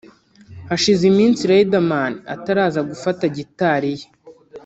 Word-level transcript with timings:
Hashize 0.69 1.03
iminsi 1.11 1.41
Riderman 1.51 2.13
ataraza 2.35 2.79
gufata 2.89 3.23
gitari 3.35 3.89
ye 3.97 4.05